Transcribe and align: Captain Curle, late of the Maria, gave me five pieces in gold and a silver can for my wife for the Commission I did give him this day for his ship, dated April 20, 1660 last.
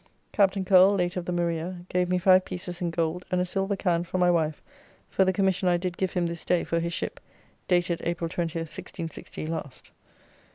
Captain 0.31 0.65
Curle, 0.65 0.95
late 0.95 1.15
of 1.15 1.25
the 1.25 1.31
Maria, 1.31 1.85
gave 1.87 2.09
me 2.09 2.17
five 2.17 2.43
pieces 2.43 2.81
in 2.81 2.89
gold 2.89 3.23
and 3.29 3.39
a 3.39 3.45
silver 3.45 3.75
can 3.75 4.03
for 4.03 4.17
my 4.17 4.31
wife 4.31 4.59
for 5.11 5.23
the 5.23 5.31
Commission 5.31 5.67
I 5.69 5.77
did 5.77 5.95
give 5.95 6.13
him 6.13 6.25
this 6.25 6.43
day 6.43 6.63
for 6.63 6.79
his 6.79 6.91
ship, 6.91 7.19
dated 7.67 8.01
April 8.03 8.27
20, 8.27 8.57
1660 8.57 9.45
last. 9.45 9.91